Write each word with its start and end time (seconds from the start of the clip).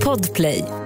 Podplay. 0.00 0.77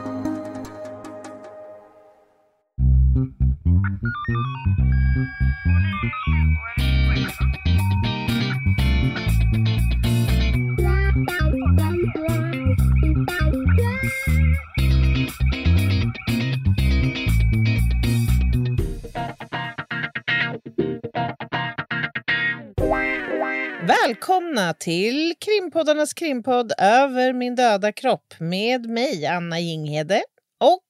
Välkomna 24.01 24.75
till 24.75 25.35
krimpoddarnas 25.39 26.15
krimpodd 26.15 26.73
Över 26.79 27.33
min 27.33 27.55
döda 27.55 27.93
kropp 27.93 28.35
med 28.39 28.87
mig, 28.87 29.27
Anna 29.27 29.61
Jinghede 29.61 30.23
och 30.61 30.89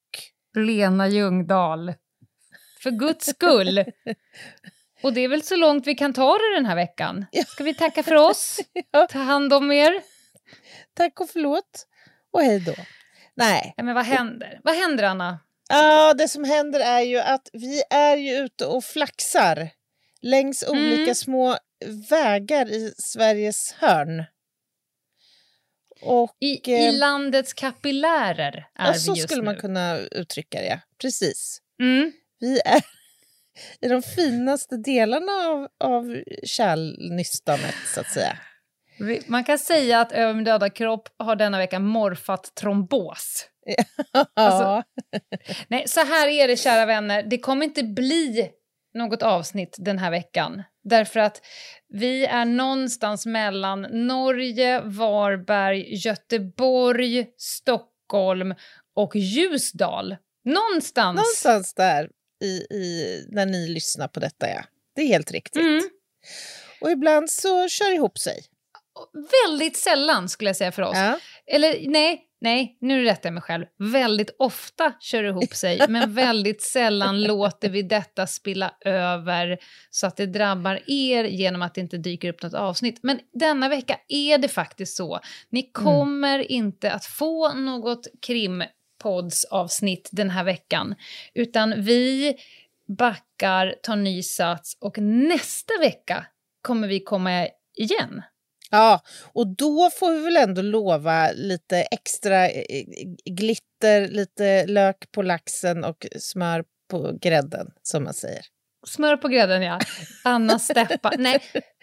Lena 0.65 1.07
Ljungdahl. 1.07 1.93
För 2.83 2.91
guds 2.91 3.25
skull. 3.25 3.85
Och 5.03 5.13
det 5.13 5.21
är 5.21 5.27
väl 5.27 5.43
så 5.43 5.55
långt 5.55 5.87
vi 5.87 5.95
kan 5.95 6.13
ta 6.13 6.37
det 6.37 6.55
den 6.55 6.65
här 6.65 6.75
veckan. 6.75 7.25
Ska 7.47 7.63
vi 7.63 7.73
tacka 7.73 8.03
för 8.03 8.15
oss? 8.15 8.59
Ja. 8.91 9.07
Ta 9.07 9.19
hand 9.19 9.53
om 9.53 9.71
er. 9.71 10.01
tack 10.93 11.19
och 11.19 11.29
förlåt 11.29 11.85
och 12.33 12.41
hej 12.41 12.59
då. 12.59 12.73
Nej, 13.35 13.73
men 13.77 13.95
vad 13.95 14.05
händer? 14.05 14.59
Vad 14.63 14.75
händer, 14.75 15.03
Anna? 15.03 15.39
ja, 15.69 16.13
det 16.13 16.27
som 16.27 16.43
händer 16.43 16.79
är 16.79 17.01
ju 17.01 17.19
att 17.19 17.49
vi 17.53 17.83
är 17.89 18.17
ju 18.17 18.35
ute 18.35 18.65
och 18.65 18.83
flaxar 18.83 19.69
längs 20.23 20.63
Mm. 20.63 20.79
olika 20.93 21.15
små 21.15 21.57
vägar 22.09 22.69
i 22.71 22.93
Sveriges 22.97 23.71
hörn. 23.71 24.23
Och 26.01 26.35
I, 26.39 26.71
Eh, 26.73 26.89
i 26.89 26.91
landets 26.91 27.53
kapillärer 27.53 28.67
är 28.79 28.85
ja, 28.85 28.91
vi 28.93 28.99
så 28.99 29.11
just 29.15 29.23
skulle 29.29 29.41
nu. 29.41 29.45
man 29.45 29.55
kunna 29.55 29.97
uttrycka 29.97 30.59
det, 30.61 30.67
ja. 30.67 30.79
precis. 31.01 31.57
Mm. 31.81 32.11
Vi 32.39 32.59
är 32.65 32.81
i 33.81 33.87
de 33.87 34.01
finaste 34.01 34.77
delarna 34.77 35.31
av, 35.31 35.67
av 35.79 36.23
kärlnystanet, 36.43 37.75
så 37.93 37.99
att 37.99 38.11
säga. 38.11 38.37
Man 39.27 39.43
kan 39.43 39.59
säga 39.59 39.99
att 39.99 40.11
Över 40.11 40.33
min 40.33 40.43
döda 40.43 40.69
kropp 40.69 41.09
har 41.17 41.35
denna 41.35 41.57
vecka 41.57 41.79
morfat 41.79 42.55
trombos. 42.55 43.47
Alltså- 44.33 44.83
Nej, 45.67 45.87
så 45.87 45.99
här 46.05 46.27
är 46.27 46.47
det, 46.47 46.57
kära 46.57 46.85
vänner. 46.85 47.23
Det 47.23 47.37
kommer 47.37 47.65
inte 47.65 47.83
bli 47.83 48.49
något 48.93 49.23
avsnitt 49.23 49.75
den 49.79 49.99
här 49.99 50.11
veckan. 50.11 50.63
Därför 50.83 51.19
att 51.19 51.41
vi 51.89 52.25
är 52.25 52.45
någonstans 52.45 53.25
mellan 53.25 53.81
Norge, 53.81 54.81
Varberg, 54.81 55.95
Göteborg, 55.95 57.27
Stockholm 57.37 58.55
och 58.95 59.15
Ljusdal. 59.15 60.15
Någonstans. 60.45 61.15
Någonstans 61.15 61.73
där 61.73 62.09
i, 62.43 62.75
i, 62.75 63.25
när 63.29 63.45
ni 63.45 63.67
lyssnar 63.67 64.07
på 64.07 64.19
detta, 64.19 64.49
ja. 64.49 64.63
Det 64.95 65.01
är 65.01 65.07
helt 65.07 65.31
riktigt. 65.31 65.61
Mm. 65.61 65.81
Och 66.81 66.91
ibland 66.91 67.29
så 67.29 67.69
kör 67.69 67.89
det 67.89 67.95
ihop 67.95 68.19
sig. 68.19 68.45
Väldigt 69.47 69.77
sällan 69.77 70.29
skulle 70.29 70.49
jag 70.49 70.57
säga 70.57 70.71
för 70.71 70.81
oss. 70.81 70.97
Ja. 70.97 71.19
Eller 71.47 71.89
nej, 71.89 72.21
nej, 72.43 72.77
nu 72.81 73.03
rättar 73.03 73.29
jag 73.29 73.33
mig 73.33 73.43
själv. 73.43 73.65
Väldigt 73.77 74.35
ofta 74.39 74.93
kör 74.99 75.23
det 75.23 75.29
ihop 75.29 75.53
sig, 75.53 75.81
men 75.89 76.13
väldigt 76.15 76.61
sällan 76.61 77.23
låter 77.23 77.69
vi 77.69 77.81
detta 77.81 78.27
spilla 78.27 78.73
över 78.85 79.57
så 79.89 80.07
att 80.07 80.17
det 80.17 80.25
drabbar 80.25 80.79
er 80.87 81.23
genom 81.23 81.61
att 81.61 81.75
det 81.75 81.81
inte 81.81 81.97
dyker 81.97 82.29
upp 82.29 82.43
något 82.43 82.53
avsnitt. 82.53 82.99
Men 83.03 83.19
denna 83.33 83.69
vecka 83.69 83.99
är 84.07 84.37
det 84.37 84.47
faktiskt 84.47 84.97
så. 84.97 85.19
Ni 85.49 85.71
kommer 85.71 86.51
inte 86.51 86.91
att 86.91 87.05
få 87.05 87.53
något 87.53 88.07
krimpoddsavsnitt 88.21 90.09
den 90.11 90.29
här 90.29 90.43
veckan, 90.43 90.95
utan 91.33 91.83
vi 91.83 92.35
backar, 92.97 93.75
tar 93.83 93.95
ny 93.95 94.23
sats 94.23 94.77
och 94.81 94.97
nästa 94.97 95.73
vecka 95.79 96.25
kommer 96.61 96.87
vi 96.87 96.99
komma 96.99 97.47
igen. 97.75 98.21
Ja, 98.73 99.01
och 99.33 99.55
då 99.55 99.89
får 99.89 100.11
vi 100.11 100.19
väl 100.19 100.37
ändå 100.37 100.61
lova 100.61 101.31
lite 101.31 101.77
extra 101.81 102.49
eh, 102.49 102.85
glitter, 103.25 104.07
lite 104.07 104.65
lök 104.65 105.11
på 105.11 105.21
laxen 105.21 105.83
och 105.83 106.07
smör 106.19 106.63
på 106.89 107.17
grädden, 107.21 107.71
som 107.83 108.03
man 108.03 108.13
säger. 108.13 108.45
Smör 108.87 109.17
på 109.17 109.27
grädden, 109.27 109.61
ja. 109.61 109.79
Anna 110.23 110.59
Steppa. 110.59 111.11
Nej, 111.17 111.39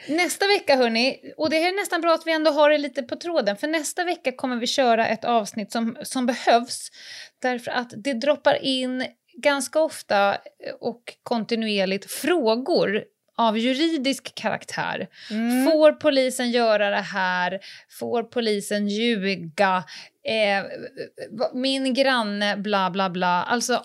nästa 0.09 0.47
vecka, 0.47 0.77
hörni, 0.77 1.33
och 1.37 1.51
det 1.51 1.56
här 1.56 1.69
är 1.69 1.77
nästan 1.77 2.01
bra 2.01 2.15
att 2.15 2.27
vi 2.27 2.33
ändå 2.33 2.51
har 2.51 2.71
det 2.71 2.78
lite 2.78 3.03
på 3.03 3.17
tråden, 3.17 3.57
för 3.57 3.69
nästa 3.69 4.05
vecka 4.05 4.33
kommer 4.33 4.57
vi 4.57 4.67
köra 4.67 5.09
ett 5.09 5.25
avsnitt 5.25 5.72
som, 5.72 5.97
som 6.03 6.27
behövs, 6.27 6.89
därför 7.43 7.71
att 7.71 7.93
det 7.97 8.12
droppar 8.12 8.65
in 8.65 9.07
ganska 9.43 9.81
ofta 9.81 10.39
och 10.81 11.03
kontinuerligt 11.22 12.11
frågor 12.11 13.05
av 13.41 13.59
juridisk 13.59 14.34
karaktär. 14.34 15.09
Mm. 15.31 15.65
Får 15.71 15.93
polisen 15.93 16.51
göra 16.51 16.91
det 16.91 16.97
här? 17.01 17.61
Får 17.99 18.23
polisen 18.23 18.89
ljuga? 18.89 19.84
Eh, 20.27 20.65
min 21.55 21.95
granne, 21.95 22.56
bla 22.56 22.91
bla 22.91 23.11
bla. 23.11 23.43
Alltså 23.43 23.84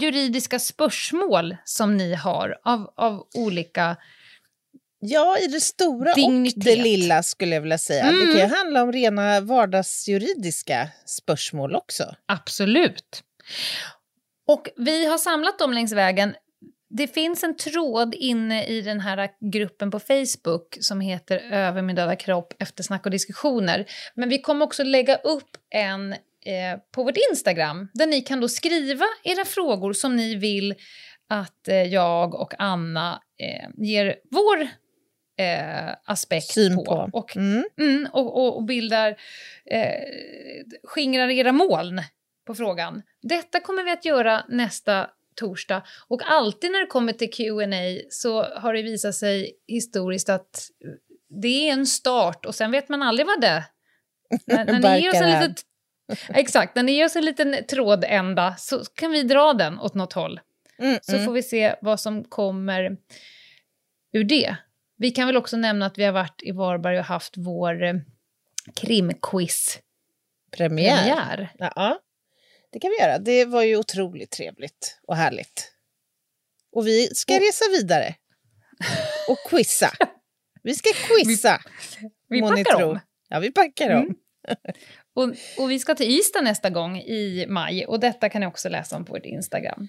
juridiska 0.00 0.58
spörsmål 0.58 1.56
som 1.64 1.96
ni 1.96 2.14
har 2.14 2.58
av, 2.64 2.92
av 2.96 3.26
olika... 3.34 3.96
Ja, 5.06 5.38
i 5.38 5.46
det 5.46 5.60
stora 5.60 6.14
Dignitet. 6.14 6.56
och 6.56 6.64
det 6.64 6.76
lilla 6.76 7.22
skulle 7.22 7.54
jag 7.54 7.62
vilja 7.62 7.78
säga. 7.78 8.04
Det 8.04 8.10
Mm. 8.10 8.26
kan 8.32 8.48
ju 8.48 8.54
handla 8.56 8.82
om 8.82 8.92
rena 8.92 9.40
vardagsjuridiska 9.40 10.88
spörsmål 11.06 11.74
också. 11.74 12.14
Absolut. 12.26 13.22
Och 14.46 14.68
vi 14.76 15.06
har 15.06 15.18
samlat 15.18 15.58
dem 15.58 15.72
längs 15.72 15.92
vägen. 15.92 16.34
Det 16.96 17.06
finns 17.06 17.44
en 17.44 17.56
tråd 17.56 18.14
inne 18.14 18.64
i 18.64 18.80
den 18.80 19.00
här 19.00 19.30
gruppen 19.52 19.90
på 19.90 20.00
Facebook 20.00 20.76
som 20.80 21.00
heter 21.00 21.38
Över 21.38 21.82
min 21.82 21.96
döda 21.96 22.16
kropp 22.16 22.54
eftersnack 22.58 23.04
och 23.04 23.10
diskussioner. 23.10 23.86
Men 24.14 24.28
vi 24.28 24.38
kommer 24.38 24.64
också 24.66 24.84
lägga 24.84 25.16
upp 25.16 25.56
en 25.70 26.12
eh, 26.12 26.78
på 26.94 27.04
vårt 27.04 27.16
Instagram 27.30 27.88
där 27.94 28.06
ni 28.06 28.20
kan 28.20 28.40
då 28.40 28.48
skriva 28.48 29.04
era 29.24 29.44
frågor 29.44 29.92
som 29.92 30.16
ni 30.16 30.34
vill 30.34 30.74
att 31.28 31.68
eh, 31.68 31.82
jag 31.82 32.34
och 32.34 32.54
Anna 32.58 33.22
eh, 33.38 33.70
ger 33.76 34.16
vår 34.30 34.62
eh, 35.46 35.94
aspekt 36.04 36.52
Syn 36.52 36.76
på. 36.76 36.84
på. 36.84 37.10
Och 37.12 37.36
Mm. 37.36 37.64
Mm, 37.78 38.08
och, 38.12 38.36
och, 38.36 38.56
och 38.56 38.64
bildar, 38.64 39.16
eh, 39.70 40.02
skingrar 40.84 41.28
era 41.28 41.52
moln 41.52 42.02
på 42.46 42.54
frågan. 42.54 43.02
Detta 43.22 43.60
kommer 43.60 43.84
vi 43.84 43.90
att 43.90 44.04
göra 44.04 44.44
nästa 44.48 45.10
torsdag. 45.34 45.82
Och 46.08 46.22
alltid 46.24 46.72
när 46.72 46.80
det 46.80 46.86
kommer 46.86 47.12
till 47.12 47.30
Q&A 47.30 48.00
så 48.10 48.42
har 48.42 48.74
det 48.74 48.82
visat 48.82 49.14
sig 49.14 49.52
historiskt 49.66 50.28
att 50.28 50.68
det 51.42 51.68
är 51.68 51.72
en 51.72 51.86
start 51.86 52.46
och 52.46 52.54
sen 52.54 52.70
vet 52.70 52.88
man 52.88 53.02
aldrig 53.02 53.26
vad 53.26 53.40
det 53.40 53.46
är. 53.46 53.64
När, 54.46 54.64
när 54.64 54.94
ni 54.94 55.02
ger 55.02 55.10
oss 55.10 55.20
en 55.20 55.30
litet, 55.30 55.64
Exakt, 56.28 56.76
när 56.76 56.82
ni 56.82 56.92
ger 56.92 57.04
oss 57.04 57.16
en 57.16 57.24
liten 57.24 57.56
trådända 57.68 58.54
så 58.58 58.84
kan 58.84 59.10
vi 59.10 59.22
dra 59.22 59.52
den 59.52 59.78
åt 59.78 59.94
något 59.94 60.12
håll. 60.12 60.40
Mm, 60.78 60.98
Så 61.02 61.12
mm. 61.12 61.24
får 61.24 61.32
vi 61.32 61.42
se 61.42 61.74
vad 61.80 62.00
som 62.00 62.24
kommer 62.24 62.96
ur 64.12 64.24
det. 64.24 64.56
Vi 64.96 65.10
kan 65.10 65.26
väl 65.26 65.36
också 65.36 65.56
nämna 65.56 65.86
att 65.86 65.98
vi 65.98 66.04
har 66.04 66.12
varit 66.12 66.42
i 66.42 66.52
Varberg 66.52 66.98
och 66.98 67.04
haft 67.04 67.34
vår 67.36 67.82
eh, 67.82 67.94
krimquiz-premiär. 68.74 70.96
Premiär. 70.96 71.52
Ja, 71.58 71.98
det 72.74 72.80
kan 72.80 72.90
vi 72.90 73.04
göra. 73.04 73.18
Det 73.18 73.44
var 73.44 73.62
ju 73.62 73.76
otroligt 73.76 74.30
trevligt 74.30 74.98
och 75.06 75.16
härligt. 75.16 75.72
Och 76.72 76.86
vi 76.86 77.06
ska 77.14 77.34
resa 77.34 77.64
vidare 77.70 78.14
och 79.28 79.38
quizza. 79.50 79.90
Vi 80.62 80.74
ska 80.74 80.90
quizza, 81.08 81.60
Vi 82.28 82.40
må 82.40 82.50
ni 82.50 82.64
packar 82.64 82.78
tro. 82.78 82.90
om. 82.90 83.00
Ja, 83.28 83.38
vi 83.38 83.52
packar 83.52 83.90
om. 83.90 84.02
Mm. 84.02 84.14
Och, 85.14 85.34
och 85.58 85.70
vi 85.70 85.78
ska 85.78 85.94
till 85.94 86.18
Ystad 86.18 86.40
nästa 86.40 86.70
gång 86.70 86.98
i 86.98 87.46
maj 87.48 87.86
och 87.86 88.00
detta 88.00 88.28
kan 88.28 88.40
ni 88.40 88.46
också 88.46 88.68
läsa 88.68 88.96
om 88.96 89.04
på 89.04 89.12
vårt 89.12 89.26
Instagram. 89.26 89.88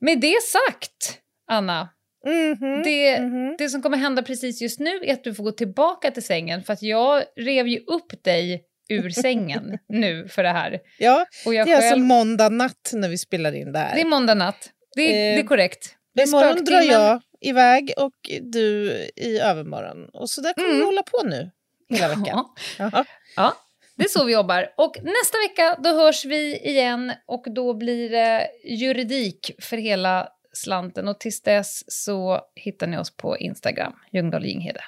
Med 0.00 0.20
det 0.20 0.42
sagt, 0.42 1.20
Anna, 1.46 1.88
Mhm, 2.26 2.82
det, 2.82 3.20
mhm. 3.20 3.54
det 3.58 3.68
som 3.68 3.82
kommer 3.82 3.96
hända 3.96 4.22
precis 4.22 4.62
just 4.62 4.80
nu 4.80 5.00
är 5.04 5.12
att 5.12 5.24
du 5.24 5.34
får 5.34 5.44
gå 5.44 5.52
tillbaka 5.52 6.10
till 6.10 6.22
sängen 6.22 6.62
för 6.62 6.72
att 6.72 6.82
jag 6.82 7.24
rev 7.36 7.66
ju 7.68 7.78
upp 7.78 8.24
dig 8.24 8.64
ur 8.88 9.10
sängen 9.10 9.78
nu 9.88 10.28
för 10.28 10.42
det 10.42 10.48
här. 10.52 10.80
Ja, 10.98 11.26
Och 11.46 11.54
jag 11.54 11.66
det 11.66 11.72
är 11.72 11.76
alltså 11.76 11.90
själv, 11.90 12.04
måndag 12.04 12.48
natt 12.48 12.90
när 12.92 13.08
vi 13.08 13.18
spelar 13.18 13.52
in 13.54 13.72
det 13.72 13.78
här. 13.78 13.94
det 13.94 14.00
är 14.00 14.04
måndag 14.04 14.34
natt. 14.34 14.70
Det, 14.96 15.02
är- 15.02 15.12
det 15.12 15.38
är 15.40 15.42
Eh, 15.42 15.46
korrekt. 15.46 15.96
Det 16.14 16.22
är 16.22 16.28
Imorgon 16.28 16.64
drar 16.64 16.80
jag 16.82 17.20
iväg 17.40 17.92
och 17.96 18.30
du 18.42 18.90
i 19.16 19.38
övermorgon. 19.38 20.08
Och 20.12 20.30
så 20.30 20.40
där 20.40 20.52
kommer 20.52 20.68
Mm. 20.68 20.78
vi 20.80 20.84
hålla 20.84 21.02
på 21.02 21.22
nu 21.26 21.50
hela 21.88 22.08
veckan. 22.08 22.44
Ja. 22.78 23.04
Ja, 23.36 23.54
det 23.96 24.04
är 24.04 24.08
så 24.08 24.24
vi 24.24 24.32
jobbar. 24.32 24.72
Och 24.76 24.96
nästa 25.02 25.38
vecka 25.48 25.80
då 25.84 25.90
hörs 25.90 26.24
vi 26.24 26.56
igen 26.58 27.12
och 27.26 27.44
då 27.54 27.74
blir 27.74 28.10
det 28.10 28.48
juridik 28.64 29.50
för 29.58 29.76
hela 29.76 30.28
slanten. 30.52 31.08
Och 31.08 31.20
tills 31.20 31.42
dess 31.42 31.82
så 32.02 32.40
hittar 32.54 32.86
ni 32.86 32.98
oss 32.98 33.16
på 33.16 33.38
Instagram, 33.38 33.92
Ljungdahl 34.12 34.44
Jinghede. 34.44 34.80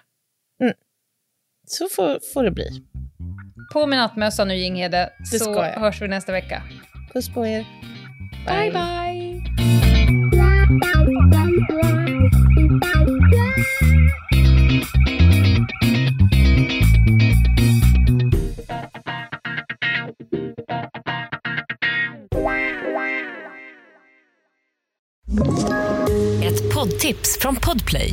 Så 1.69 1.89
får, 1.89 2.33
får 2.35 2.45
det 2.45 2.51
bli. 2.51 2.69
På 3.73 3.87
med 3.87 3.99
nattmössa 3.99 4.45
nu, 4.45 4.55
Jinghede, 4.55 5.11
Det 5.19 5.39
så 5.39 5.45
ska 5.45 5.67
jag. 5.67 5.81
hörs 5.81 6.03
vi 6.03 6.09
nästa 6.09 6.33
vecka. 6.33 6.63
Puss 7.13 7.29
på 7.35 7.47
er. 7.47 7.65
Bye, 8.47 8.71
bye! 8.73 10.47
Ett 26.43 26.75
poddtips 26.75 27.39
från 27.41 27.57
Podplay. 27.57 28.13